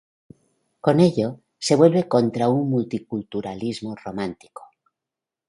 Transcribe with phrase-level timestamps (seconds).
[0.79, 4.63] Con ello, se vuelve contra un multiculturalismo romántico.